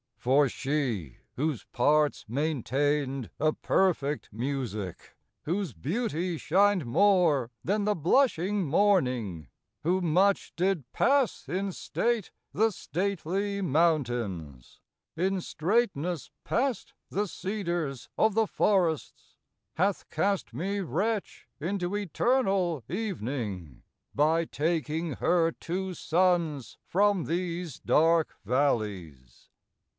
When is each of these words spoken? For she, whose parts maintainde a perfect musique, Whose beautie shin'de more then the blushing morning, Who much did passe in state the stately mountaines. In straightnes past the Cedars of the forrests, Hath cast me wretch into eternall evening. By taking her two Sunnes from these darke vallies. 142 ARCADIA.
For 0.17 0.49
she, 0.49 1.17
whose 1.35 1.63
parts 1.71 2.25
maintainde 2.27 3.29
a 3.39 3.53
perfect 3.53 4.29
musique, 4.31 5.15
Whose 5.43 5.73
beautie 5.73 6.37
shin'de 6.39 6.85
more 6.85 7.51
then 7.63 7.85
the 7.85 7.95
blushing 7.95 8.63
morning, 8.65 9.47
Who 9.83 9.99
much 10.01 10.53
did 10.55 10.91
passe 10.91 11.47
in 11.47 11.71
state 11.71 12.31
the 12.51 12.71
stately 12.71 13.61
mountaines. 13.61 14.79
In 15.15 15.35
straightnes 15.39 16.29
past 16.43 16.93
the 17.09 17.27
Cedars 17.27 18.07
of 18.17 18.33
the 18.35 18.47
forrests, 18.47 19.37
Hath 19.75 20.07
cast 20.09 20.53
me 20.53 20.79
wretch 20.79 21.47
into 21.59 21.95
eternall 21.95 22.83
evening. 22.89 23.83
By 24.15 24.45
taking 24.45 25.13
her 25.13 25.51
two 25.51 25.93
Sunnes 25.95 26.77
from 26.85 27.25
these 27.25 27.79
darke 27.79 28.35
vallies. 28.43 29.47
142 29.47 29.47
ARCADIA. 29.47 29.49